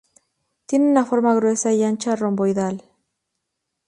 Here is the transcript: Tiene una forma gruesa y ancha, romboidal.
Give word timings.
Tiene 0.65 0.85
una 0.89 1.05
forma 1.05 1.35
gruesa 1.35 1.73
y 1.73 1.83
ancha, 1.83 2.15
romboidal. 2.15 2.83